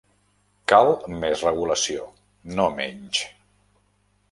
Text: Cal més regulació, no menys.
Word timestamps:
Cal 0.71 0.87
més 1.23 1.43
regulació, 1.49 2.09
no 2.57 2.67
menys. 2.83 3.23